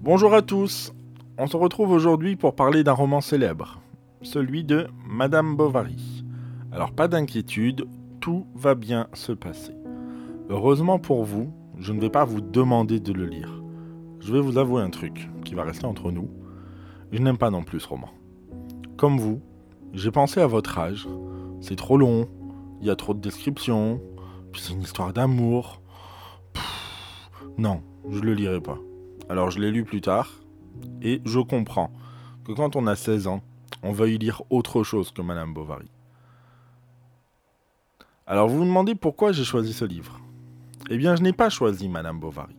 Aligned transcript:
Bonjour 0.00 0.32
à 0.32 0.42
tous, 0.42 0.94
on 1.38 1.48
se 1.48 1.56
retrouve 1.56 1.90
aujourd'hui 1.90 2.36
pour 2.36 2.54
parler 2.54 2.84
d'un 2.84 2.92
roman 2.92 3.20
célèbre, 3.20 3.80
celui 4.22 4.62
de 4.62 4.86
Madame 5.04 5.56
Bovary. 5.56 6.24
Alors 6.70 6.92
pas 6.92 7.08
d'inquiétude, 7.08 7.88
tout 8.20 8.46
va 8.54 8.76
bien 8.76 9.08
se 9.12 9.32
passer. 9.32 9.74
Heureusement 10.50 11.00
pour 11.00 11.24
vous, 11.24 11.52
je 11.80 11.92
ne 11.92 12.00
vais 12.00 12.10
pas 12.10 12.24
vous 12.24 12.40
demander 12.40 13.00
de 13.00 13.12
le 13.12 13.26
lire. 13.26 13.60
Je 14.20 14.32
vais 14.32 14.40
vous 14.40 14.56
avouer 14.56 14.82
un 14.82 14.90
truc 14.90 15.28
qui 15.44 15.56
va 15.56 15.64
rester 15.64 15.86
entre 15.86 16.12
nous. 16.12 16.30
Je 17.10 17.18
n'aime 17.18 17.36
pas 17.36 17.50
non 17.50 17.64
plus 17.64 17.80
ce 17.80 17.88
roman. 17.88 18.10
Comme 18.96 19.18
vous, 19.18 19.40
j'ai 19.94 20.12
pensé 20.12 20.40
à 20.40 20.46
votre 20.46 20.78
âge. 20.78 21.08
C'est 21.60 21.76
trop 21.76 21.96
long, 21.96 22.28
il 22.80 22.86
y 22.86 22.90
a 22.90 22.96
trop 22.96 23.14
de 23.14 23.20
descriptions, 23.20 24.00
puis 24.52 24.62
c'est 24.62 24.74
une 24.74 24.82
histoire 24.82 25.12
d'amour. 25.12 25.82
Non, 27.58 27.82
je 28.08 28.20
le 28.20 28.34
lirai 28.34 28.60
pas. 28.60 28.78
Alors 29.28 29.50
je 29.50 29.58
l'ai 29.58 29.70
lu 29.70 29.84
plus 29.84 30.00
tard, 30.00 30.30
et 31.02 31.20
je 31.24 31.40
comprends 31.40 31.92
que 32.44 32.52
quand 32.52 32.76
on 32.76 32.86
a 32.86 32.96
16 32.96 33.26
ans, 33.26 33.42
on 33.82 33.92
veuille 33.92 34.18
lire 34.18 34.42
autre 34.50 34.82
chose 34.82 35.10
que 35.12 35.22
Madame 35.22 35.52
Bovary. 35.52 35.90
Alors 38.26 38.48
vous 38.48 38.58
vous 38.58 38.64
demandez 38.64 38.94
pourquoi 38.94 39.32
j'ai 39.32 39.44
choisi 39.44 39.72
ce 39.72 39.84
livre? 39.84 40.20
Eh 40.90 40.96
bien 40.96 41.16
je 41.16 41.22
n'ai 41.22 41.32
pas 41.32 41.50
choisi 41.50 41.88
Madame 41.88 42.20
Bovary. 42.20 42.56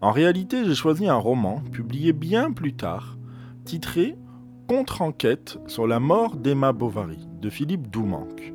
En 0.00 0.10
réalité 0.10 0.64
j'ai 0.64 0.74
choisi 0.74 1.08
un 1.08 1.16
roman 1.16 1.62
publié 1.72 2.12
bien 2.12 2.52
plus 2.52 2.74
tard, 2.74 3.16
titré 3.64 4.16
Contre-enquête 4.68 5.60
sur 5.68 5.86
la 5.86 6.00
mort 6.00 6.34
d'Emma 6.34 6.72
Bovary 6.72 7.28
de 7.40 7.48
Philippe 7.48 7.88
Doumanque. 7.88 8.52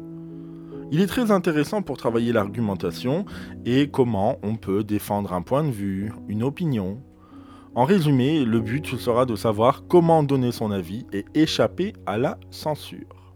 Il 0.91 0.99
est 0.99 1.07
très 1.07 1.31
intéressant 1.31 1.81
pour 1.81 1.95
travailler 1.95 2.33
l'argumentation 2.33 3.23
et 3.63 3.89
comment 3.89 4.37
on 4.43 4.57
peut 4.57 4.83
défendre 4.83 5.31
un 5.31 5.41
point 5.41 5.63
de 5.63 5.71
vue, 5.71 6.11
une 6.27 6.43
opinion. 6.43 7.01
En 7.73 7.85
résumé, 7.85 8.43
le 8.43 8.59
but 8.59 8.97
sera 8.97 9.25
de 9.25 9.37
savoir 9.37 9.83
comment 9.87 10.23
donner 10.23 10.51
son 10.51 10.71
avis 10.71 11.05
et 11.13 11.23
échapper 11.33 11.93
à 12.05 12.17
la 12.17 12.37
censure. 12.49 13.33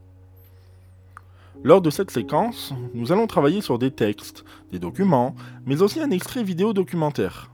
Lors 1.63 1.81
de 1.81 1.89
cette 1.89 2.11
séquence, 2.11 2.73
nous 2.93 3.13
allons 3.13 3.27
travailler 3.27 3.61
sur 3.61 3.79
des 3.79 3.91
textes, 3.91 4.43
des 4.73 4.79
documents, 4.79 5.35
mais 5.65 5.81
aussi 5.81 6.01
un 6.01 6.11
extrait 6.11 6.43
vidéo 6.43 6.73
documentaire. 6.73 7.49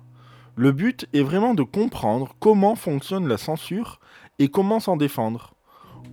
Le 0.55 0.71
but 0.71 1.07
est 1.13 1.21
vraiment 1.21 1.53
de 1.53 1.61
comprendre 1.61 2.33
comment 2.39 2.75
fonctionne 2.75 3.27
la 3.27 3.37
censure 3.37 3.99
et 4.39 4.49
comment 4.49 4.79
s'en 4.79 4.97
défendre. 4.97 5.53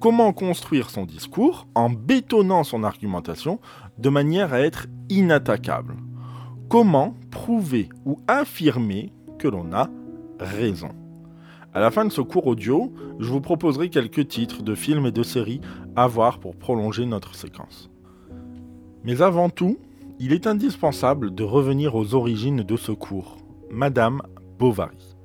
Comment 0.01 0.35
construire 0.35 0.91
son 0.91 1.07
discours 1.07 1.67
en 1.75 1.89
bétonnant 1.89 2.63
son 2.63 2.85
argumentation 2.85 3.59
de 3.97 4.11
manière 4.11 4.53
à 4.53 4.61
être 4.61 4.87
inattaquable. 5.09 5.97
Comment 6.69 7.17
prouver 7.31 7.89
ou 8.05 8.21
affirmer 8.29 9.13
que 9.39 9.49
l'on 9.49 9.73
a 9.73 9.89
raison. 10.39 10.91
À 11.75 11.81
la 11.81 11.91
fin 11.91 12.05
de 12.05 12.12
ce 12.12 12.20
cours 12.20 12.47
audio, 12.47 12.92
je 13.19 13.31
vous 13.31 13.41
proposerai 13.41 13.91
quelques 13.91 14.28
titres 14.28 14.62
de 14.62 14.75
films 14.75 15.06
et 15.06 15.12
de 15.12 15.22
séries 15.22 15.61
à 15.97 16.06
voir 16.06 16.39
pour 16.39 16.56
prolonger 16.56 17.06
notre 17.06 17.34
séquence. 17.34 17.91
Mais 19.05 19.22
avant 19.22 19.50
tout, 19.50 19.78
il 20.19 20.33
est 20.33 20.47
indispensable 20.47 21.34
de 21.34 21.44
revenir 21.44 21.94
aux 21.94 22.14
origines 22.14 22.62
de 22.62 22.77
ce 22.77 22.92
cours, 22.92 23.36
Madame 23.70 24.22
Bovary. 24.59 25.16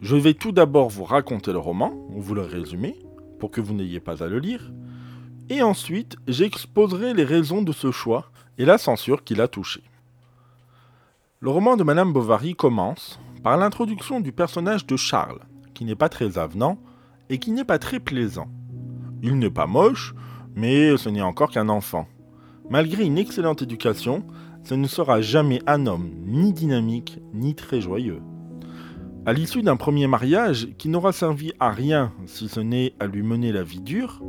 Je 0.00 0.16
vais 0.16 0.34
tout 0.34 0.52
d'abord 0.52 0.88
vous 0.88 1.04
raconter 1.04 1.52
le 1.52 1.58
roman, 1.58 1.92
ou 2.10 2.20
vous 2.20 2.34
le 2.34 2.42
résumer, 2.42 2.96
pour 3.38 3.50
que 3.50 3.60
vous 3.60 3.74
n'ayez 3.74 4.00
pas 4.00 4.22
à 4.22 4.26
le 4.26 4.38
lire, 4.38 4.72
et 5.50 5.62
ensuite 5.62 6.16
j'exposerai 6.26 7.14
les 7.14 7.24
raisons 7.24 7.62
de 7.62 7.72
ce 7.72 7.90
choix 7.90 8.30
et 8.58 8.64
la 8.64 8.78
censure 8.78 9.24
qui 9.24 9.34
l'a 9.34 9.48
touché. 9.48 9.82
Le 11.40 11.50
roman 11.50 11.76
de 11.76 11.84
Madame 11.84 12.12
Bovary 12.12 12.54
commence 12.54 13.18
par 13.44 13.58
l'introduction 13.58 14.20
du 14.20 14.32
personnage 14.32 14.86
de 14.86 14.96
Charles, 14.96 15.40
qui 15.74 15.84
n'est 15.84 15.94
pas 15.94 16.08
très 16.08 16.38
avenant 16.38 16.78
et 17.28 17.38
qui 17.38 17.52
n'est 17.52 17.64
pas 17.64 17.78
très 17.78 18.00
plaisant. 18.00 18.48
Il 19.22 19.38
n'est 19.38 19.50
pas 19.50 19.66
moche, 19.66 20.14
mais 20.56 20.96
ce 20.96 21.10
n'est 21.10 21.20
encore 21.20 21.50
qu'un 21.50 21.68
enfant. 21.68 22.08
Malgré 22.70 23.04
une 23.04 23.18
excellente 23.18 23.60
éducation, 23.60 24.24
ce 24.64 24.74
ne 24.74 24.86
sera 24.86 25.20
jamais 25.20 25.60
un 25.66 25.86
homme 25.86 26.10
ni 26.24 26.54
dynamique 26.54 27.20
ni 27.34 27.54
très 27.54 27.82
joyeux. 27.82 28.22
À 29.26 29.34
l'issue 29.34 29.62
d'un 29.62 29.76
premier 29.76 30.06
mariage 30.06 30.68
qui 30.78 30.88
n'aura 30.88 31.12
servi 31.12 31.52
à 31.60 31.70
rien 31.70 32.12
si 32.24 32.48
ce 32.48 32.60
n'est 32.60 32.94
à 32.98 33.06
lui 33.06 33.22
mener 33.22 33.52
la 33.52 33.62
vie 33.62 33.82
dure, 33.82 34.22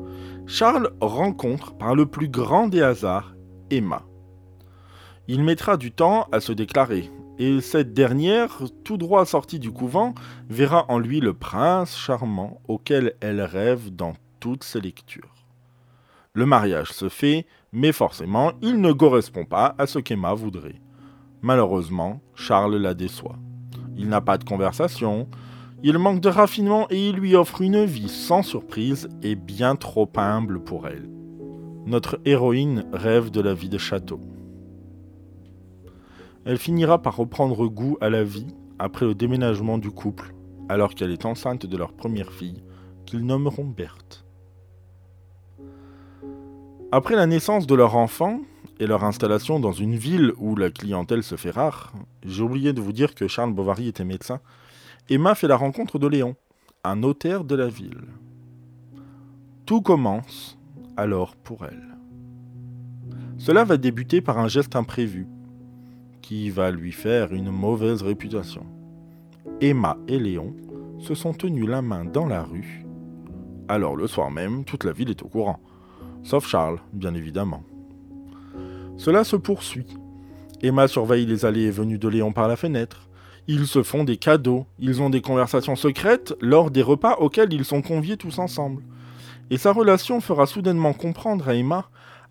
Charles 0.46 0.92
rencontre 1.00 1.74
par 1.78 1.96
le 1.96 2.06
plus 2.06 2.28
grand 2.28 2.68
des 2.68 2.82
hasards 2.82 3.34
Emma. 3.72 4.04
Il 5.30 5.42
mettra 5.42 5.78
du 5.78 5.94
temps 5.94 6.28
à 6.34 6.42
se 6.42 6.52
déclarer, 6.52 7.10
et 7.38 7.60
cette 7.62 7.94
dernière, 7.94 8.62
tout 8.84 8.98
droit 8.98 9.26
sortie 9.26 9.60
du 9.60 9.72
couvent, 9.72 10.14
verra 10.50 10.86
en 10.90 11.00
lui 11.00 11.20
le 11.20 11.34
prince 11.34 11.98
charmant 11.98 12.62
auquel 12.68 13.16
elle 13.20 13.42
rêve 13.42 13.94
dans 13.94 14.14
toutes 14.40 14.64
ses 14.64 14.80
lectures. 14.80 15.36
Le 16.34 16.46
mariage 16.46 16.92
se 16.92 17.10
fait, 17.10 17.46
mais 17.72 17.92
forcément, 17.92 18.54
il 18.62 18.80
ne 18.80 18.94
correspond 18.94 19.46
pas 19.46 19.76
à 19.78 19.86
ce 19.88 20.00
qu'Emma 20.00 20.34
voudrait. 20.34 20.82
Malheureusement, 21.42 22.22
Charles 22.36 22.78
la 22.78 22.94
déçoit. 22.94 23.38
Il 23.98 24.10
n'a 24.10 24.22
pas 24.22 24.38
de 24.38 24.44
conversation, 24.44 25.28
il 25.84 25.98
manque 25.98 26.22
de 26.22 26.30
raffinement 26.30 26.88
et 26.90 27.10
il 27.10 27.16
lui 27.16 27.36
offre 27.36 27.62
une 27.62 27.86
vie 27.86 28.10
sans 28.10 28.44
surprise 28.44 29.10
et 29.22 29.36
bien 29.36 29.76
trop 29.76 30.10
humble 30.16 30.60
pour 30.62 30.88
elle. 30.88 31.10
Notre 31.86 32.20
héroïne 32.26 32.86
rêve 32.92 33.30
de 33.30 33.42
la 33.42 33.54
vie 33.54 33.70
de 33.70 33.78
château. 33.78 34.20
Elle 36.46 36.58
finira 36.58 37.02
par 37.02 37.18
reprendre 37.18 37.68
goût 37.68 37.98
à 38.02 38.10
la 38.10 38.24
vie 38.24 38.48
après 38.78 39.06
le 39.06 39.16
déménagement 39.16 39.78
du 39.78 39.90
couple, 39.90 40.34
alors 40.70 40.94
qu'elle 40.94 41.12
est 41.12 41.26
enceinte 41.26 41.66
de 41.66 41.78
leur 41.78 41.94
première 41.94 42.32
fille, 42.32 42.64
qu'ils 43.06 43.26
nommeront 43.26 43.66
Berthe. 43.66 44.26
Après 46.92 47.16
la 47.16 47.26
naissance 47.26 47.66
de 47.68 47.76
leur 47.76 47.96
enfant, 47.96 48.42
et 48.80 48.88
leur 48.88 49.04
installation 49.04 49.60
dans 49.60 49.72
une 49.72 49.96
ville 49.96 50.34
où 50.38 50.56
la 50.56 50.70
clientèle 50.70 51.24
se 51.24 51.36
fait 51.36 51.52
rare, 51.52 51.94
j'ai 52.26 52.44
oublié 52.44 52.74
de 52.74 52.82
vous 52.82 52.92
dire 52.92 53.16
que 53.16 53.28
Charles 53.28 53.54
Bovary 53.54 53.88
était 53.88 54.06
médecin, 54.06 54.40
Emma 55.10 55.36
fait 55.36 55.48
la 55.48 55.56
rencontre 55.56 56.00
de 56.00 56.08
Léon, 56.08 56.36
un 56.84 56.98
notaire 56.98 57.44
de 57.44 57.56
la 57.56 57.68
ville. 57.68 58.02
Tout 59.66 59.82
commence 59.82 60.58
alors 60.98 61.36
pour 61.36 61.66
elle. 61.66 61.96
Cela 63.38 63.64
va 63.64 63.78
débuter 63.78 64.22
par 64.22 64.38
un 64.38 64.48
geste 64.48 64.76
imprévu, 64.76 65.28
qui 66.28 66.50
va 66.50 66.72
lui 66.72 66.92
faire 66.92 67.34
une 67.34 67.52
mauvaise 67.52 68.02
réputation. 68.02 68.66
Emma 69.62 69.96
et 70.08 70.18
Léon 70.18 70.56
se 70.98 71.14
sont 71.14 71.34
tenus 71.34 71.68
la 71.70 71.84
main 71.84 72.04
dans 72.04 72.26
la 72.26 72.42
rue. 72.42 72.84
Alors 73.68 73.96
le 73.96 74.08
soir 74.08 74.32
même, 74.32 74.66
toute 74.66 74.86
la 74.86 74.92
ville 74.92 75.12
est 75.12 75.22
au 75.22 75.28
courant, 75.28 75.60
sauf 76.24 76.48
Charles, 76.48 76.80
bien 76.94 77.14
évidemment. 77.14 77.62
Cela 78.98 79.24
se 79.24 79.36
poursuit. 79.36 79.86
Emma 80.64 80.88
surveille 80.88 81.28
les 81.28 81.46
allées 81.46 81.66
et 81.66 81.70
venues 81.72 82.00
de 82.00 82.08
Léon 82.08 82.34
par 82.34 82.48
la 82.48 82.56
fenêtre. 82.56 83.08
Ils 83.48 83.68
se 83.68 83.84
font 83.84 84.04
des 84.04 84.18
cadeaux, 84.18 84.66
ils 84.80 85.04
ont 85.04 85.12
des 85.12 85.22
conversations 85.22 85.76
secrètes 85.76 86.34
lors 86.42 86.72
des 86.72 86.82
repas 86.82 87.18
auxquels 87.20 87.54
ils 87.54 87.66
sont 87.66 87.84
conviés 87.84 88.18
tous 88.18 88.40
ensemble. 88.40 88.82
Et 89.52 89.60
sa 89.60 89.74
relation 89.74 90.22
fera 90.22 90.48
soudainement 90.48 90.94
comprendre 90.94 91.48
à 91.48 91.54
Emma 91.54 91.88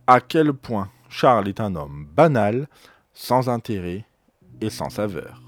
à 0.08 0.20
quel 0.20 0.52
point 0.52 0.88
Charles 1.08 1.46
est 1.46 1.60
un 1.60 1.76
homme 1.76 2.08
banal, 2.16 2.66
sans 3.14 3.48
intérêt 3.48 4.04
et 4.60 4.70
sans 4.70 4.90
saveur. 4.90 5.42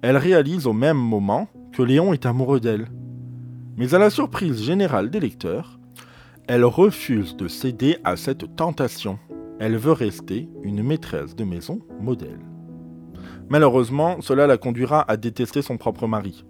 Elle 0.00 0.16
réalise 0.16 0.66
au 0.66 0.72
même 0.72 0.96
moment 0.96 1.48
que 1.72 1.82
Léon 1.82 2.12
est 2.12 2.26
amoureux 2.26 2.60
d'elle. 2.60 2.88
Mais 3.76 3.94
à 3.94 3.98
la 3.98 4.10
surprise 4.10 4.62
générale 4.62 5.10
des 5.10 5.20
lecteurs, 5.20 5.78
elle 6.46 6.64
refuse 6.64 7.36
de 7.36 7.46
céder 7.46 7.98
à 8.04 8.16
cette 8.16 8.56
tentation 8.56 9.18
elle 9.58 9.76
veut 9.76 9.92
rester 9.92 10.48
une 10.62 10.82
maîtresse 10.82 11.34
de 11.34 11.44
maison 11.44 11.80
modèle. 12.00 12.40
Malheureusement, 13.48 14.20
cela 14.20 14.46
la 14.46 14.56
conduira 14.56 15.04
à 15.10 15.16
détester 15.16 15.62
son 15.62 15.76
propre 15.76 16.06
mari. 16.06 16.44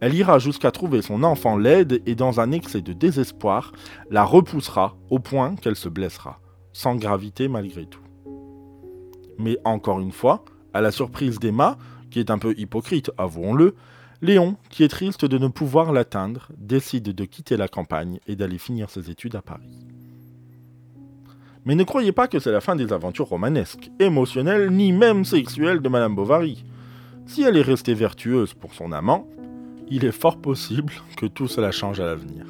Elle 0.00 0.14
ira 0.14 0.38
jusqu'à 0.38 0.70
trouver 0.70 1.02
son 1.02 1.22
enfant 1.22 1.56
laide 1.56 2.02
et 2.06 2.14
dans 2.14 2.38
un 2.38 2.52
excès 2.52 2.82
de 2.82 2.92
désespoir, 2.92 3.72
la 4.10 4.24
repoussera 4.24 4.96
au 5.10 5.18
point 5.18 5.56
qu'elle 5.56 5.76
se 5.76 5.88
blessera, 5.88 6.38
sans 6.72 6.96
gravité 6.96 7.48
malgré 7.48 7.86
tout. 7.86 8.05
Mais 9.38 9.58
encore 9.64 10.00
une 10.00 10.12
fois, 10.12 10.44
à 10.72 10.80
la 10.80 10.90
surprise 10.90 11.38
d'Emma, 11.38 11.78
qui 12.10 12.20
est 12.20 12.30
un 12.30 12.38
peu 12.38 12.54
hypocrite, 12.56 13.10
avouons-le, 13.18 13.74
Léon, 14.22 14.56
qui 14.70 14.82
est 14.82 14.88
triste 14.88 15.24
de 15.24 15.36
ne 15.36 15.48
pouvoir 15.48 15.92
l'atteindre, 15.92 16.48
décide 16.56 17.14
de 17.14 17.24
quitter 17.24 17.56
la 17.56 17.68
campagne 17.68 18.18
et 18.26 18.34
d'aller 18.34 18.58
finir 18.58 18.88
ses 18.88 19.10
études 19.10 19.36
à 19.36 19.42
Paris. 19.42 19.86
Mais 21.66 21.74
ne 21.74 21.84
croyez 21.84 22.12
pas 22.12 22.28
que 22.28 22.38
c'est 22.38 22.52
la 22.52 22.60
fin 22.60 22.76
des 22.76 22.92
aventures 22.92 23.28
romanesques, 23.28 23.90
émotionnelles, 23.98 24.70
ni 24.70 24.92
même 24.92 25.24
sexuelles 25.24 25.80
de 25.80 25.88
Madame 25.88 26.14
Bovary. 26.14 26.64
Si 27.26 27.42
elle 27.42 27.56
est 27.56 27.62
restée 27.62 27.94
vertueuse 27.94 28.54
pour 28.54 28.72
son 28.72 28.92
amant, 28.92 29.28
il 29.88 30.04
est 30.04 30.12
fort 30.12 30.38
possible 30.40 30.94
que 31.16 31.26
tout 31.26 31.48
cela 31.48 31.72
change 31.72 32.00
à 32.00 32.06
l'avenir. 32.06 32.46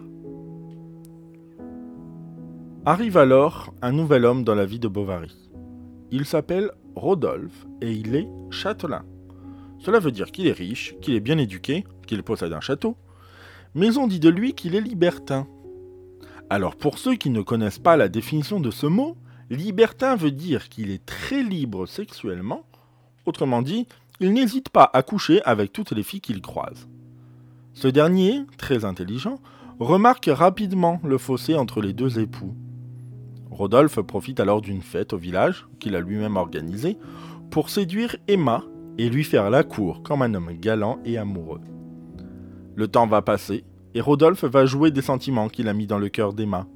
Arrive 2.85 3.17
alors 3.17 3.75
un 3.83 3.93
nouvel 3.93 4.25
homme 4.25 4.45
dans 4.45 4.55
la 4.55 4.67
vie 4.67 4.79
de 4.79 4.87
Bovary. 4.87 5.46
Il 6.11 6.25
s'appelle 6.25 6.71
Rodolphe 6.95 7.67
et 7.81 7.93
il 7.93 8.15
est 8.15 8.29
châtelain. 8.51 9.05
Cela 9.79 9.99
veut 9.99 10.13
dire 10.13 10.33
qu'il 10.33 10.47
est 10.47 10.53
riche, 10.53 10.95
qu'il 11.01 11.15
est 11.15 11.21
bien 11.21 11.39
éduqué, 11.39 11.85
qu'il 12.07 12.23
possède 12.23 12.53
un 12.53 12.61
château, 12.61 12.97
mais 13.75 13.99
on 13.99 14.07
dit 14.07 14.21
de 14.21 14.29
lui 14.29 14.55
qu'il 14.55 14.75
est 14.75 14.81
libertin. 14.81 15.47
Alors 16.49 16.77
pour 16.77 16.99
ceux 16.99 17.17
qui 17.17 17.31
ne 17.31 17.43
connaissent 17.43 17.79
pas 17.79 17.97
la 17.97 18.09
définition 18.09 18.61
de 18.61 18.71
ce 18.71 18.87
mot, 18.87 19.17
libertin 19.51 20.17
veut 20.17 20.31
dire 20.31 20.69
qu'il 20.69 20.91
est 20.91 21.05
très 21.05 21.43
libre 21.43 21.87
sexuellement, 21.87 22.65
autrement 23.27 23.63
dit, 23.63 23.87
il 24.21 24.33
n'hésite 24.33 24.71
pas 24.71 24.89
à 24.93 25.03
coucher 25.03 25.43
avec 25.43 25.73
toutes 25.73 25.93
les 25.93 26.03
filles 26.03 26.21
qu'il 26.21 26.41
croise. 26.41 26.89
Ce 27.75 27.89
dernier, 27.89 28.41
très 28.57 28.85
intelligent, 28.85 29.39
remarque 29.79 30.31
rapidement 30.33 31.01
le 31.05 31.19
fossé 31.19 31.55
entre 31.55 31.83
les 31.83 31.93
deux 31.93 32.19
époux. 32.19 32.55
Rodolphe 33.57 34.01
profite 34.03 34.39
alors 34.39 34.61
d'une 34.61 34.83
fête 34.83 35.15
au 35.15 35.17
village, 35.17 35.67
qu'il 35.81 35.97
a 35.97 36.01
lui-même 36.01 36.37
organisée, 36.37 36.99
pour 37.51 37.71
séduire 37.71 38.17
Emma 38.29 38.63
et 38.99 39.09
lui 39.09 39.25
faire 39.25 39.49
la 39.49 39.65
cour 39.65 40.03
comme 40.03 40.21
un 40.21 40.35
homme 40.35 40.53
galant 40.53 40.99
et 41.07 41.17
amoureux. 41.17 41.63
Le 42.75 42.87
temps 42.87 43.07
va 43.07 43.23
passer, 43.23 43.65
et 43.95 44.03
Rodolphe 44.03 44.45
va 44.45 44.67
jouer 44.67 44.91
des 44.91 45.01
sentiments 45.01 45.49
qu'il 45.49 45.69
a 45.69 45.73
mis 45.73 45.87
dans 45.87 45.99
le 45.99 46.11
cœur 46.11 46.35
d'Emma. 46.35 46.67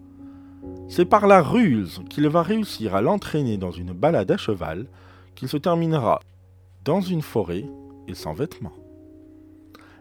C'est 0.88 1.05
par 1.05 1.27
la 1.27 1.43
ruse 1.43 2.00
qu'il 2.09 2.27
va 2.29 2.43
réussir 2.43 2.94
à 2.94 3.03
l'entraîner 3.03 3.59
dans 3.59 3.73
une 3.73 3.93
balade 3.93 4.31
à 4.31 4.38
cheval 4.38 4.87
qu'il 5.35 5.49
se 5.49 5.59
terminera 5.59 6.21
dans 6.87 7.03
une 7.03 7.23
forêt 7.23 7.67
et 8.09 8.15
sans 8.15 8.32
vêtements. 8.32 8.73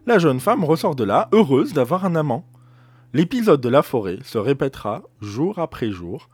La 0.06 0.18
jeune 0.18 0.40
femme 0.40 0.64
ressort 0.64 0.96
de 0.96 1.04
là 1.04 1.28
heureuse 1.34 1.74
d'avoir 1.74 2.06
un 2.06 2.16
amant. 2.16 2.46
L'épisode 3.12 3.60
de 3.60 3.70
la 3.70 3.82
forêt 3.82 4.20
se 4.24 4.38
répétera 4.38 5.02
jour 5.20 5.60
après 5.60 5.92
jour, 5.92 6.30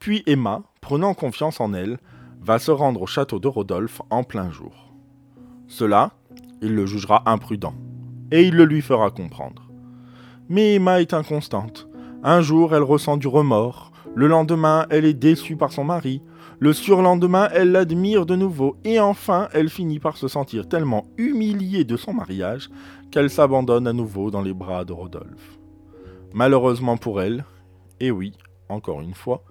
puis 0.00 0.22
Emma, 0.26 0.62
prenant 0.80 1.12
confiance 1.12 1.60
en 1.60 1.74
elle, 1.74 1.98
va 2.40 2.58
se 2.58 2.70
rendre 2.70 3.02
au 3.02 3.06
château 3.06 3.38
de 3.38 3.48
Rodolphe 3.48 4.00
en 4.08 4.24
plein 4.24 4.50
jour. 4.50 4.94
Cela, 5.68 6.12
il 6.62 6.74
le 6.74 6.86
jugera 6.86 7.22
imprudent, 7.30 7.74
et 8.32 8.44
il 8.44 8.56
le 8.56 8.64
lui 8.64 8.80
fera 8.80 9.10
comprendre. 9.10 9.70
Mais 10.48 10.74
Emma 10.74 11.00
est 11.02 11.12
inconstante. 11.12 11.86
Un 12.24 12.40
jour, 12.40 12.74
elle 12.74 12.82
ressent 12.82 13.18
du 13.18 13.28
remords, 13.28 13.92
le 14.14 14.26
lendemain, 14.26 14.86
elle 14.90 15.04
est 15.04 15.14
déçue 15.14 15.56
par 15.56 15.70
son 15.70 15.84
mari, 15.84 16.22
le 16.58 16.72
surlendemain, 16.72 17.48
elle 17.52 17.72
l'admire 17.72 18.26
de 18.26 18.36
nouveau, 18.36 18.76
et 18.84 18.98
enfin, 19.00 19.48
elle 19.52 19.68
finit 19.68 20.00
par 20.00 20.16
se 20.16 20.28
sentir 20.28 20.66
tellement 20.66 21.06
humiliée 21.18 21.84
de 21.84 21.96
son 21.96 22.14
mariage 22.14 22.70
qu'elle 23.10 23.30
s'abandonne 23.30 23.86
à 23.86 23.92
nouveau 23.92 24.30
dans 24.30 24.42
les 24.42 24.54
bras 24.54 24.84
de 24.84 24.92
Rodolphe. 24.92 25.58
Malheureusement 26.32 26.96
pour 26.96 27.20
elle, 27.20 27.44
et 28.00 28.10
oui, 28.10 28.32
encore 28.68 29.02
une 29.02 29.14
fois, 29.14 29.44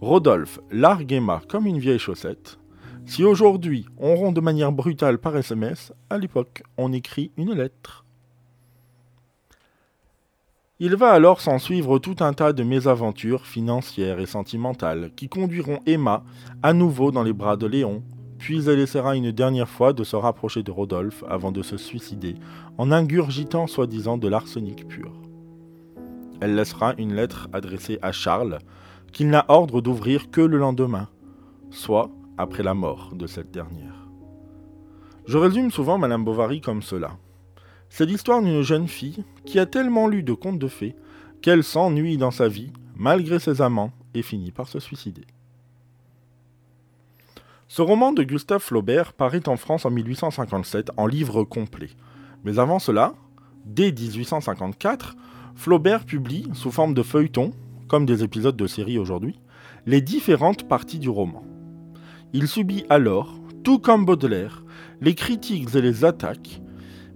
Rodolphe 0.00 0.60
largue 0.70 1.12
Emma 1.12 1.42
comme 1.46 1.66
une 1.66 1.78
vieille 1.78 1.98
chaussette. 1.98 2.58
Si 3.04 3.22
aujourd'hui 3.22 3.84
on 3.98 4.14
rompt 4.14 4.34
de 4.34 4.40
manière 4.40 4.72
brutale 4.72 5.18
par 5.18 5.36
SMS, 5.36 5.92
à 6.08 6.16
l'époque 6.16 6.62
on 6.78 6.94
écrit 6.94 7.32
une 7.36 7.52
lettre. 7.52 8.06
Il 10.78 10.96
va 10.96 11.10
alors 11.10 11.42
s'en 11.42 11.58
suivre 11.58 11.98
tout 11.98 12.16
un 12.20 12.32
tas 12.32 12.54
de 12.54 12.62
mésaventures 12.62 13.44
financières 13.44 14.20
et 14.20 14.26
sentimentales 14.26 15.10
qui 15.16 15.28
conduiront 15.28 15.80
Emma 15.84 16.24
à 16.62 16.72
nouveau 16.72 17.10
dans 17.10 17.22
les 17.22 17.34
bras 17.34 17.58
de 17.58 17.66
Léon, 17.66 18.02
puis 18.38 18.66
elle 18.70 18.78
essaiera 18.78 19.16
une 19.16 19.32
dernière 19.32 19.68
fois 19.68 19.92
de 19.92 20.02
se 20.02 20.16
rapprocher 20.16 20.62
de 20.62 20.70
Rodolphe 20.70 21.24
avant 21.28 21.52
de 21.52 21.60
se 21.62 21.76
suicider 21.76 22.36
en 22.78 22.90
ingurgitant 22.90 23.66
soi-disant 23.66 24.16
de 24.16 24.28
l'arsenic 24.28 24.88
pur. 24.88 25.12
Elle 26.40 26.54
laissera 26.54 26.94
une 26.96 27.14
lettre 27.14 27.48
adressée 27.52 27.98
à 28.00 28.12
Charles, 28.12 28.60
qu'il 29.12 29.28
n'a 29.28 29.44
ordre 29.48 29.80
d'ouvrir 29.80 30.30
que 30.30 30.40
le 30.40 30.58
lendemain, 30.58 31.08
soit 31.70 32.10
après 32.38 32.62
la 32.62 32.74
mort 32.74 33.12
de 33.14 33.26
cette 33.26 33.50
dernière. 33.50 34.06
Je 35.26 35.38
résume 35.38 35.70
souvent 35.70 35.98
Madame 35.98 36.24
Bovary 36.24 36.60
comme 36.60 36.82
cela. 36.82 37.12
C'est 37.88 38.06
l'histoire 38.06 38.42
d'une 38.42 38.62
jeune 38.62 38.88
fille 38.88 39.24
qui 39.44 39.58
a 39.58 39.66
tellement 39.66 40.08
lu 40.08 40.22
de 40.22 40.32
contes 40.32 40.58
de 40.58 40.68
fées 40.68 40.96
qu'elle 41.42 41.64
s'ennuie 41.64 42.18
dans 42.18 42.30
sa 42.30 42.48
vie, 42.48 42.72
malgré 42.96 43.38
ses 43.38 43.62
amants, 43.62 43.92
et 44.14 44.22
finit 44.22 44.50
par 44.50 44.68
se 44.68 44.80
suicider. 44.80 45.24
Ce 47.68 47.82
roman 47.82 48.12
de 48.12 48.24
Gustave 48.24 48.60
Flaubert 48.60 49.12
paraît 49.12 49.48
en 49.48 49.56
France 49.56 49.84
en 49.84 49.90
1857 49.90 50.90
en 50.96 51.06
livre 51.06 51.44
complet. 51.44 51.90
Mais 52.42 52.58
avant 52.58 52.80
cela, 52.80 53.14
dès 53.64 53.92
1854, 53.92 55.16
Flaubert 55.54 56.04
publie, 56.04 56.48
sous 56.52 56.72
forme 56.72 56.94
de 56.94 57.02
feuilleton, 57.02 57.52
comme 57.90 58.06
des 58.06 58.22
épisodes 58.22 58.56
de 58.56 58.68
série 58.68 58.98
aujourd'hui, 58.98 59.40
les 59.84 60.00
différentes 60.00 60.68
parties 60.68 61.00
du 61.00 61.08
roman. 61.08 61.42
Il 62.32 62.46
subit 62.46 62.84
alors, 62.88 63.34
tout 63.64 63.80
comme 63.80 64.04
Baudelaire, 64.04 64.62
les 65.00 65.16
critiques 65.16 65.74
et 65.74 65.80
les 65.82 66.04
attaques, 66.04 66.62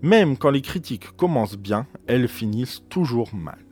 même 0.02 0.36
quand 0.36 0.50
les 0.50 0.62
critiques 0.62 1.16
commencent 1.16 1.56
bien, 1.56 1.86
elles 2.08 2.26
finissent 2.26 2.82
toujours 2.88 3.32
mal. 3.36 3.64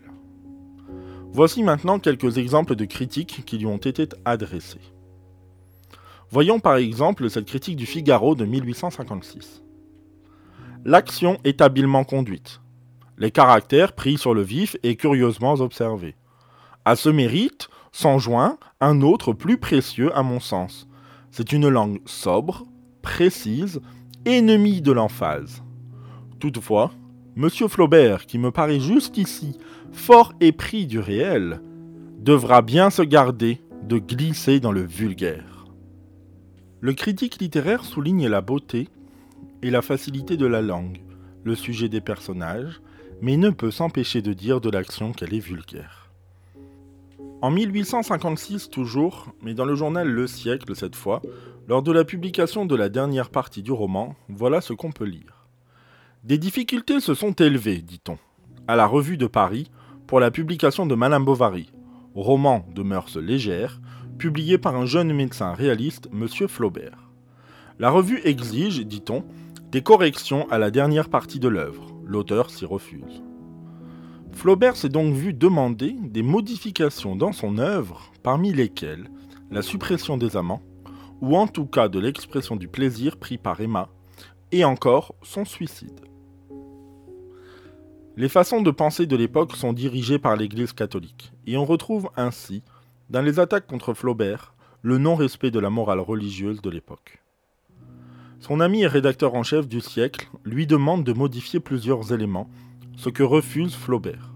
Voici 1.32 1.64
maintenant 1.64 1.98
quelques 1.98 2.38
exemples 2.38 2.76
de 2.76 2.84
critiques 2.84 3.42
qui 3.44 3.58
lui 3.58 3.66
ont 3.66 3.78
été 3.78 4.08
adressées. 4.24 4.92
Voyons 6.30 6.60
par 6.60 6.76
exemple 6.76 7.28
cette 7.28 7.46
critique 7.46 7.76
du 7.76 7.86
Figaro 7.86 8.36
de 8.36 8.44
1856. 8.44 9.64
L'action 10.84 11.38
est 11.42 11.60
habilement 11.60 12.04
conduite 12.04 12.62
les 13.18 13.30
caractères 13.30 13.92
pris 13.92 14.18
sur 14.18 14.34
le 14.34 14.42
vif 14.42 14.76
et 14.82 14.96
curieusement 14.96 15.54
observés. 15.54 16.16
À 16.84 16.96
ce 16.96 17.08
mérite 17.08 17.68
s'en 17.92 18.18
joint 18.18 18.58
un 18.80 19.02
autre 19.02 19.32
plus 19.32 19.56
précieux 19.56 20.14
à 20.16 20.22
mon 20.22 20.40
sens. 20.40 20.88
C'est 21.30 21.52
une 21.52 21.68
langue 21.68 22.00
sobre, 22.06 22.64
précise, 23.02 23.80
ennemie 24.26 24.82
de 24.82 24.90
l'emphase. 24.90 25.62
Toutefois, 26.40 26.90
M. 27.36 27.48
Flaubert, 27.68 28.26
qui 28.26 28.38
me 28.38 28.50
paraît 28.50 28.80
jusqu'ici 28.80 29.56
fort 29.92 30.32
épris 30.40 30.86
du 30.86 30.98
réel, 30.98 31.60
devra 32.18 32.62
bien 32.62 32.90
se 32.90 33.02
garder 33.02 33.60
de 33.84 33.98
glisser 33.98 34.58
dans 34.58 34.72
le 34.72 34.84
vulgaire. 34.84 35.66
Le 36.80 36.94
critique 36.94 37.40
littéraire 37.40 37.84
souligne 37.84 38.26
la 38.26 38.40
beauté 38.40 38.88
et 39.62 39.70
la 39.70 39.82
facilité 39.82 40.36
de 40.36 40.46
la 40.46 40.62
langue, 40.62 41.00
le 41.44 41.54
sujet 41.54 41.88
des 41.88 42.00
personnages, 42.00 42.80
mais 43.20 43.36
ne 43.36 43.50
peut 43.50 43.70
s'empêcher 43.70 44.20
de 44.20 44.32
dire 44.32 44.60
de 44.60 44.68
l'action 44.68 45.12
qu'elle 45.12 45.32
est 45.32 45.38
vulgaire. 45.38 46.01
En 47.42 47.50
1856 47.50 48.70
toujours, 48.70 49.32
mais 49.42 49.52
dans 49.52 49.64
le 49.64 49.74
journal 49.74 50.08
Le 50.08 50.28
Siècle 50.28 50.76
cette 50.76 50.94
fois, 50.94 51.20
lors 51.66 51.82
de 51.82 51.90
la 51.90 52.04
publication 52.04 52.66
de 52.66 52.76
la 52.76 52.88
dernière 52.88 53.30
partie 53.30 53.62
du 53.62 53.72
roman, 53.72 54.14
voilà 54.28 54.60
ce 54.60 54.72
qu'on 54.72 54.92
peut 54.92 55.04
lire. 55.04 55.48
Des 56.22 56.38
difficultés 56.38 57.00
se 57.00 57.14
sont 57.14 57.32
élevées, 57.32 57.82
dit-on, 57.82 58.16
à 58.68 58.76
la 58.76 58.86
revue 58.86 59.16
de 59.16 59.26
Paris 59.26 59.72
pour 60.06 60.20
la 60.20 60.30
publication 60.30 60.86
de 60.86 60.94
Madame 60.94 61.24
Bovary, 61.24 61.72
roman 62.14 62.64
de 62.72 62.82
mœurs 62.82 63.16
légères, 63.16 63.80
publié 64.18 64.56
par 64.56 64.76
un 64.76 64.86
jeune 64.86 65.12
médecin 65.12 65.52
réaliste, 65.52 66.08
M. 66.12 66.28
Flaubert. 66.46 67.10
La 67.80 67.90
revue 67.90 68.20
exige, 68.22 68.86
dit-on, 68.86 69.24
des 69.72 69.82
corrections 69.82 70.48
à 70.48 70.58
la 70.58 70.70
dernière 70.70 71.08
partie 71.08 71.40
de 71.40 71.48
l'œuvre 71.48 71.92
l'auteur 72.04 72.50
s'y 72.50 72.66
refuse. 72.66 73.22
Flaubert 74.32 74.76
s'est 74.76 74.88
donc 74.88 75.14
vu 75.14 75.32
demander 75.32 75.94
des 76.02 76.22
modifications 76.22 77.16
dans 77.16 77.32
son 77.32 77.58
œuvre, 77.58 78.10
parmi 78.22 78.52
lesquelles 78.52 79.10
la 79.50 79.62
suppression 79.62 80.16
des 80.16 80.36
amants, 80.36 80.62
ou 81.20 81.36
en 81.36 81.46
tout 81.46 81.66
cas 81.66 81.88
de 81.88 82.00
l'expression 82.00 82.56
du 82.56 82.66
plaisir 82.66 83.16
pris 83.18 83.38
par 83.38 83.60
Emma, 83.60 83.88
et 84.50 84.64
encore 84.64 85.14
son 85.22 85.44
suicide. 85.44 86.00
Les 88.16 88.28
façons 88.28 88.60
de 88.60 88.70
penser 88.70 89.06
de 89.06 89.16
l'époque 89.16 89.54
sont 89.56 89.72
dirigées 89.72 90.18
par 90.18 90.36
l'Église 90.36 90.72
catholique, 90.72 91.32
et 91.46 91.56
on 91.56 91.64
retrouve 91.64 92.10
ainsi, 92.16 92.62
dans 93.10 93.22
les 93.22 93.38
attaques 93.38 93.66
contre 93.66 93.94
Flaubert, 93.94 94.54
le 94.82 94.98
non-respect 94.98 95.50
de 95.50 95.60
la 95.60 95.70
morale 95.70 96.00
religieuse 96.00 96.60
de 96.60 96.70
l'époque. 96.70 97.22
Son 98.40 98.58
ami 98.58 98.82
et 98.82 98.88
rédacteur 98.88 99.34
en 99.34 99.44
chef 99.44 99.68
du 99.68 99.80
siècle 99.80 100.28
lui 100.44 100.66
demande 100.66 101.04
de 101.04 101.12
modifier 101.12 101.60
plusieurs 101.60 102.12
éléments, 102.12 102.50
ce 102.96 103.08
que 103.08 103.22
refuse 103.22 103.74
Flaubert. 103.74 104.32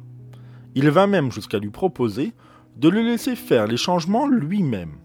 Il 0.75 0.91
va 0.91 1.07
même 1.07 1.33
jusqu'à 1.33 1.59
lui 1.59 1.71
proposer 1.71 2.33
de 2.77 2.89
le 2.89 3.03
laisser 3.03 3.37
faire 3.37 3.67
les 3.67 3.77
changements 3.77 4.27
lui-même. 4.27 4.99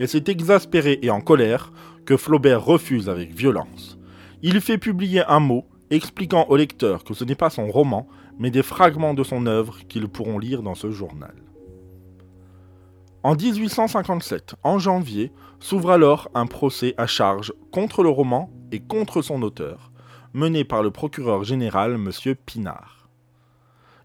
Et 0.00 0.06
c'est 0.06 0.28
exaspéré 0.28 0.98
et 1.02 1.10
en 1.10 1.20
colère 1.20 1.72
que 2.04 2.16
Flaubert 2.16 2.64
refuse 2.64 3.08
avec 3.08 3.32
violence. 3.32 3.98
Il 4.42 4.60
fait 4.60 4.78
publier 4.78 5.22
un 5.28 5.40
mot 5.40 5.64
expliquant 5.90 6.46
au 6.48 6.56
lecteur 6.56 7.04
que 7.04 7.14
ce 7.14 7.24
n'est 7.24 7.34
pas 7.34 7.50
son 7.50 7.68
roman, 7.68 8.06
mais 8.38 8.50
des 8.50 8.62
fragments 8.62 9.14
de 9.14 9.22
son 9.22 9.46
œuvre 9.46 9.78
qu'ils 9.88 10.08
pourront 10.08 10.38
lire 10.38 10.62
dans 10.62 10.74
ce 10.74 10.90
journal. 10.90 11.34
En 13.22 13.34
1857, 13.34 14.54
en 14.62 14.78
janvier, 14.78 15.32
s'ouvre 15.58 15.90
alors 15.90 16.28
un 16.34 16.46
procès 16.46 16.94
à 16.96 17.06
charge 17.06 17.52
contre 17.72 18.02
le 18.02 18.08
roman 18.08 18.50
et 18.72 18.80
contre 18.80 19.22
son 19.22 19.42
auteur, 19.42 19.90
mené 20.36 20.64
par 20.64 20.82
le 20.82 20.90
procureur 20.90 21.42
général 21.42 21.94
M. 21.94 22.10
Pinard. 22.44 23.08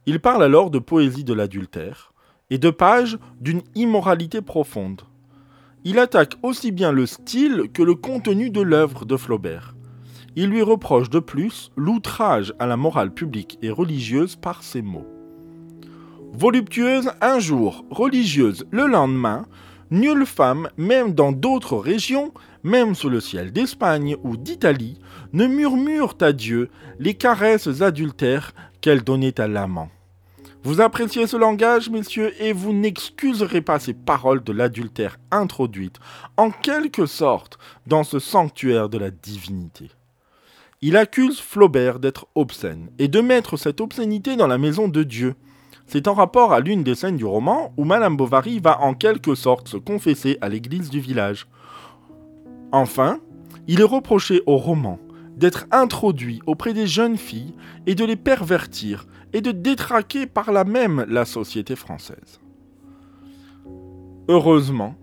Il 0.06 0.20
parle 0.20 0.44
alors 0.44 0.72
de 0.72 0.80
poésie 0.80 1.26
de 1.26 1.34
l'adultère 1.34 2.14
et 2.50 2.58
de 2.58 2.70
pages 2.70 3.20
d'une 3.40 3.62
immoralité 3.76 4.42
profonde. 4.42 5.02
Il 5.84 6.00
attaque 6.00 6.36
aussi 6.42 6.72
bien 6.72 6.92
le 6.92 7.06
style 7.06 7.66
que 7.74 7.84
le 7.84 7.96
contenu 7.96 8.50
de 8.50 8.62
l'œuvre 8.62 9.06
de 9.06 9.18
Flaubert. 9.18 9.76
Il 10.36 10.48
lui 10.48 10.62
reproche 10.62 11.10
de 11.10 11.20
plus 11.20 11.70
l'outrage 11.76 12.54
à 12.60 12.66
la 12.66 12.78
morale 12.78 13.14
publique 13.14 13.60
et 13.62 13.70
religieuse 13.70 14.38
par 14.38 14.64
ces 14.64 14.82
mots. 14.82 15.08
Voluptueuse 16.32 17.12
un 17.20 17.40
jour, 17.40 17.84
religieuse 17.90 18.66
le 18.72 18.88
lendemain, 18.88 19.46
nulle 19.90 20.26
femme, 20.26 20.70
même 20.78 21.14
dans 21.14 21.34
d'autres 21.34 21.76
régions, 21.76 22.32
même 22.64 22.96
sous 22.96 23.10
le 23.10 23.20
ciel 23.20 23.52
d'Espagne 23.52 24.16
ou 24.24 24.38
d'Italie, 24.38 25.00
ne 25.34 25.48
murmure 25.48 26.16
à 26.22 26.34
Dieu 26.34 26.70
les 27.00 27.14
caresses 27.14 27.82
adultères 27.82 28.54
qu'elle 28.82 29.04
donnait 29.04 29.40
à 29.40 29.48
l'amant. 29.48 29.90
Vous 30.64 30.80
appréciez 30.80 31.26
ce 31.26 31.38
langage, 31.38 31.90
messieurs, 31.90 32.34
et 32.40 32.54
vous 32.54 32.72
n'excuserez 32.72 33.62
pas 33.62 33.80
ces 33.80 33.94
paroles 33.94 34.44
de 34.44 34.52
l'adultère 34.52 35.18
introduites, 35.32 35.98
en 36.38 36.52
quelque 36.52 37.08
sorte, 37.08 37.58
dans 37.88 38.04
ce 38.04 38.20
sanctuaire 38.20 38.88
de 38.88 39.00
la 39.00 39.10
divinité. 39.10 39.90
Il 40.84 40.98
accuse 40.98 41.40
Flaubert 41.40 42.00
d'être 42.00 42.28
obscène, 42.36 42.92
et 43.00 43.08
de 43.08 43.22
mettre 43.22 43.58
cette 43.58 43.82
obscénité 43.82 44.36
dans 44.36 44.48
la 44.48 44.60
maison 44.60 44.88
de 44.88 45.02
Dieu. 45.02 45.36
C'est 45.88 46.08
en 46.08 46.14
rapport 46.14 46.54
à 46.54 46.60
l'une 46.60 46.84
des 46.84 46.96
scènes 46.96 47.18
du 47.18 47.26
roman 47.26 47.74
où 47.76 47.84
Madame 47.84 48.16
Bovary 48.16 48.60
va 48.60 48.80
en 48.82 48.94
quelque 48.94 49.34
sorte 49.34 49.68
se 49.68 49.78
confesser 49.78 50.38
à 50.42 50.50
l'église 50.50 50.92
du 50.92 51.00
village. 51.00 51.48
Enfin, 52.72 53.20
il 53.68 53.82
est 53.82 53.86
reproché 53.86 54.42
au 54.46 54.58
roman 54.58 55.00
d'être 55.36 55.66
introduit 55.72 56.42
auprès 56.46 56.74
des 56.74 56.88
jeunes 56.88 57.18
filles 57.18 57.54
et 57.86 57.96
de 57.96 58.06
les 58.06 58.16
pervertir 58.16 59.08
et 59.34 59.42
de 59.42 59.52
détraquer 59.52 60.28
par 60.28 60.52
là 60.52 60.64
même 60.64 61.06
la 61.10 61.26
société 61.26 61.76
française. 61.76 62.40
Heureusement, 64.28 64.96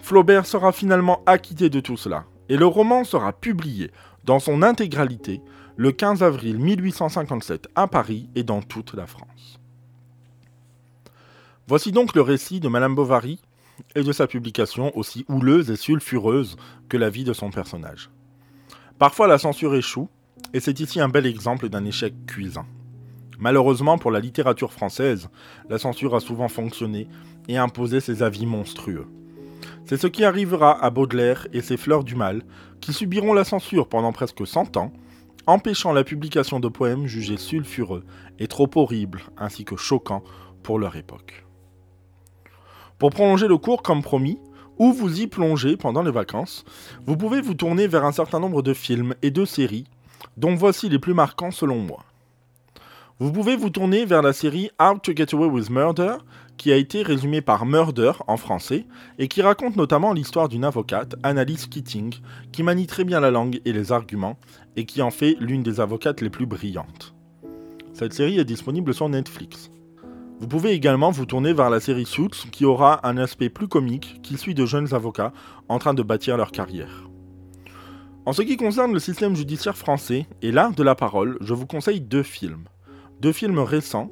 Flaubert 0.00 0.46
sera 0.46 0.72
finalement 0.72 1.22
acquitté 1.26 1.70
de 1.70 1.80
tout 1.80 1.96
cela, 1.96 2.26
et 2.48 2.56
le 2.56 2.66
roman 2.66 3.04
sera 3.04 3.32
publié 3.32 3.90
dans 4.24 4.38
son 4.38 4.62
intégralité 4.62 5.40
le 5.76 5.92
15 5.92 6.22
avril 6.22 6.58
1857 6.58 7.68
à 7.74 7.86
Paris 7.86 8.28
et 8.34 8.42
dans 8.42 8.62
toute 8.62 8.94
la 8.94 9.06
France. 9.06 9.58
Voici 11.68 11.90
donc 11.90 12.14
le 12.14 12.22
récit 12.22 12.60
de 12.60 12.68
Madame 12.68 12.94
Bovary 12.94 13.40
et 13.94 14.02
de 14.02 14.12
sa 14.12 14.26
publication 14.26 14.96
aussi 14.96 15.24
houleuse 15.28 15.70
et 15.70 15.76
sulfureuse 15.76 16.56
que 16.88 16.96
la 16.96 17.10
vie 17.10 17.24
de 17.24 17.32
son 17.32 17.50
personnage. 17.50 18.10
Parfois 18.98 19.26
la 19.26 19.38
censure 19.38 19.74
échoue, 19.74 20.08
et 20.52 20.60
c'est 20.60 20.80
ici 20.80 21.00
un 21.00 21.08
bel 21.08 21.26
exemple 21.26 21.68
d'un 21.68 21.84
échec 21.84 22.14
cuisant. 22.26 22.66
Malheureusement 23.38 23.98
pour 23.98 24.10
la 24.10 24.20
littérature 24.20 24.72
française, 24.72 25.28
la 25.68 25.78
censure 25.78 26.14
a 26.14 26.20
souvent 26.20 26.48
fonctionné 26.48 27.08
et 27.48 27.58
imposé 27.58 28.00
ses 28.00 28.22
avis 28.22 28.46
monstrueux. 28.46 29.06
C'est 29.84 29.96
ce 29.96 30.06
qui 30.06 30.24
arrivera 30.24 30.82
à 30.82 30.90
Baudelaire 30.90 31.46
et 31.52 31.60
ses 31.60 31.76
Fleurs 31.76 32.04
du 32.04 32.16
Mal, 32.16 32.42
qui 32.80 32.92
subiront 32.92 33.34
la 33.34 33.44
censure 33.44 33.88
pendant 33.88 34.12
presque 34.12 34.46
100 34.46 34.76
ans, 34.76 34.92
empêchant 35.46 35.92
la 35.92 36.04
publication 36.04 36.58
de 36.58 36.68
poèmes 36.68 37.06
jugés 37.06 37.36
sulfureux 37.36 38.04
et 38.38 38.48
trop 38.48 38.68
horribles 38.74 39.22
ainsi 39.38 39.64
que 39.64 39.76
choquants 39.76 40.24
pour 40.62 40.78
leur 40.78 40.96
époque. 40.96 41.45
Pour 42.98 43.10
prolonger 43.10 43.46
le 43.46 43.58
cours 43.58 43.82
comme 43.82 44.02
promis, 44.02 44.38
ou 44.78 44.92
vous 44.92 45.20
y 45.20 45.26
plongez 45.26 45.76
pendant 45.76 46.02
les 46.02 46.10
vacances, 46.10 46.64
vous 47.06 47.16
pouvez 47.16 47.40
vous 47.40 47.54
tourner 47.54 47.86
vers 47.86 48.04
un 48.04 48.12
certain 48.12 48.40
nombre 48.40 48.62
de 48.62 48.74
films 48.74 49.14
et 49.22 49.30
de 49.30 49.44
séries, 49.44 49.84
dont 50.36 50.54
voici 50.54 50.88
les 50.88 50.98
plus 50.98 51.14
marquants 51.14 51.50
selon 51.50 51.76
moi. 51.76 52.04
Vous 53.18 53.32
pouvez 53.32 53.56
vous 53.56 53.70
tourner 53.70 54.04
vers 54.04 54.20
la 54.22 54.32
série 54.32 54.70
How 54.80 54.98
to 54.98 55.12
Get 55.14 55.34
Away 55.34 55.46
with 55.46 55.70
Murder, 55.70 56.16
qui 56.56 56.72
a 56.72 56.76
été 56.76 57.02
résumée 57.02 57.40
par 57.40 57.66
Murder 57.66 58.12
en 58.26 58.36
français, 58.36 58.86
et 59.18 59.28
qui 59.28 59.42
raconte 59.42 59.76
notamment 59.76 60.12
l'histoire 60.12 60.48
d'une 60.48 60.64
avocate, 60.64 61.16
Annalise 61.22 61.66
Keating, 61.66 62.14
qui 62.52 62.62
manie 62.62 62.86
très 62.86 63.04
bien 63.04 63.20
la 63.20 63.30
langue 63.30 63.60
et 63.64 63.72
les 63.72 63.92
arguments, 63.92 64.38
et 64.76 64.84
qui 64.84 65.02
en 65.02 65.10
fait 65.10 65.36
l'une 65.38 65.62
des 65.62 65.80
avocates 65.80 66.20
les 66.20 66.30
plus 66.30 66.46
brillantes. 66.46 67.14
Cette 67.92 68.12
série 68.12 68.38
est 68.38 68.44
disponible 68.44 68.92
sur 68.92 69.08
Netflix. 69.08 69.70
Vous 70.38 70.48
pouvez 70.48 70.72
également 70.72 71.10
vous 71.10 71.24
tourner 71.24 71.54
vers 71.54 71.70
la 71.70 71.80
série 71.80 72.04
Suits 72.04 72.50
qui 72.52 72.66
aura 72.66 73.06
un 73.08 73.16
aspect 73.16 73.48
plus 73.48 73.68
comique 73.68 74.20
qui 74.22 74.36
suit 74.36 74.54
de 74.54 74.66
jeunes 74.66 74.92
avocats 74.92 75.32
en 75.70 75.78
train 75.78 75.94
de 75.94 76.02
bâtir 76.02 76.36
leur 76.36 76.52
carrière. 76.52 77.08
En 78.26 78.34
ce 78.34 78.42
qui 78.42 78.58
concerne 78.58 78.92
le 78.92 78.98
système 78.98 79.34
judiciaire 79.34 79.78
français 79.78 80.26
et 80.42 80.52
l'art 80.52 80.74
de 80.74 80.82
la 80.82 80.94
parole, 80.94 81.38
je 81.40 81.54
vous 81.54 81.66
conseille 81.66 82.02
deux 82.02 82.22
films. 82.22 82.64
Deux 83.20 83.32
films 83.32 83.60
récents. 83.60 84.10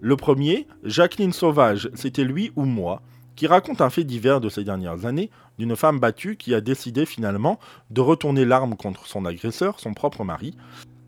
Le 0.00 0.16
premier, 0.16 0.66
Jacqueline 0.82 1.32
Sauvage, 1.32 1.88
c'était 1.94 2.24
lui 2.24 2.52
ou 2.54 2.64
moi, 2.64 3.00
qui 3.34 3.46
raconte 3.46 3.80
un 3.80 3.88
fait 3.88 4.04
divers 4.04 4.42
de 4.42 4.50
ces 4.50 4.64
dernières 4.64 5.06
années 5.06 5.30
d'une 5.58 5.76
femme 5.76 6.00
battue 6.00 6.36
qui 6.36 6.54
a 6.54 6.60
décidé 6.60 7.06
finalement 7.06 7.58
de 7.90 8.02
retourner 8.02 8.44
l'arme 8.44 8.76
contre 8.76 9.06
son 9.06 9.24
agresseur, 9.24 9.80
son 9.80 9.94
propre 9.94 10.22
mari, 10.22 10.54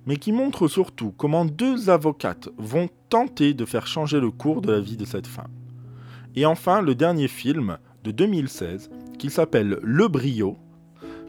mais 0.07 0.17
qui 0.17 0.33
montre 0.33 0.69
surtout 0.69 1.13
comment 1.17 1.45
deux 1.45 1.91
avocates 1.91 2.49
vont 2.59 2.89
tenter 3.09 3.55
de 3.55 3.65
faire 3.65 3.87
changer 3.87 4.21
le 4.21 4.31
cours 4.31 4.61
de 4.61 4.73
la 4.73 4.81
vie 4.81 4.97
de 4.97 5.05
cette 5.05 5.27
femme. 5.27 5.53
Et 6.37 6.47
enfin, 6.47 6.83
le 6.83 6.95
dernier 6.95 7.29
film 7.29 7.79
de 8.03 8.11
2016, 8.11 8.91
qui 9.19 9.31
s'appelle 9.31 9.79
Le 9.83 10.09
Brio, 10.09 10.57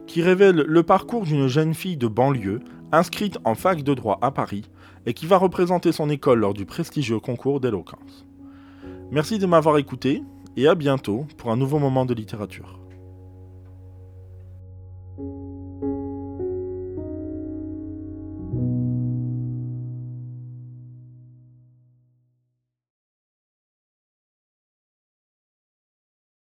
qui 0.06 0.22
révèle 0.22 0.56
le 0.56 0.82
parcours 0.82 1.24
d'une 1.24 1.46
jeune 1.46 1.74
fille 1.74 1.96
de 1.96 2.06
banlieue 2.06 2.60
inscrite 2.92 3.38
en 3.44 3.54
fac 3.54 3.82
de 3.82 3.94
droit 3.94 4.18
à 4.22 4.30
Paris 4.30 4.70
et 5.06 5.14
qui 5.14 5.26
va 5.26 5.36
représenter 5.36 5.92
son 5.92 6.10
école 6.10 6.40
lors 6.40 6.54
du 6.54 6.66
prestigieux 6.66 7.20
concours 7.20 7.60
d'éloquence. 7.60 8.26
Merci 9.10 9.38
de 9.38 9.46
m'avoir 9.46 9.78
écouté 9.78 10.22
et 10.56 10.68
à 10.68 10.74
bientôt 10.74 11.26
pour 11.36 11.50
un 11.50 11.56
nouveau 11.56 11.78
moment 11.78 12.06
de 12.06 12.14
littérature. 12.14 12.85